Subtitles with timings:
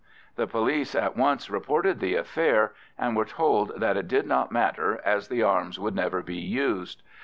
[0.35, 4.99] The police at once reported the affair, and were told that it did not matter
[5.05, 7.03] as the arms would never be used.